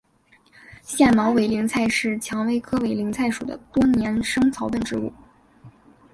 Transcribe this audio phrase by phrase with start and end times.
[0.81, 5.13] 腺毛委陵菜是蔷薇科委陵菜属的多年生草本植物。